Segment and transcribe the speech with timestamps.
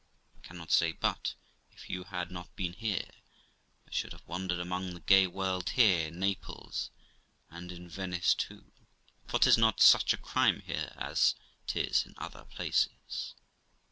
[0.35, 1.35] I cannot say but,
[1.69, 3.07] if you had not been here,
[3.87, 6.89] I should have wandered among the gay world here, in Naples,
[7.51, 8.71] and in Venice too,
[9.27, 11.35] for 'tis not such a crime here as
[11.67, 13.35] 'tis in other places.